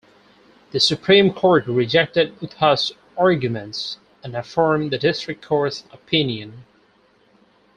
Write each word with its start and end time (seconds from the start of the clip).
The 0.71 0.79
Supreme 0.79 1.31
Court 1.31 1.67
rejected 1.67 2.33
Utah's 2.41 2.91
arguments 3.15 3.99
and 4.23 4.35
affirmed 4.35 4.89
the 4.89 4.97
district 4.97 5.45
court's 5.45 5.83
opinion. 5.91 6.63